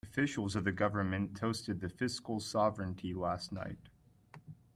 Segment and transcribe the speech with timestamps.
[0.03, 3.89] Officials of the government toasted the fiscal sovereignty last night.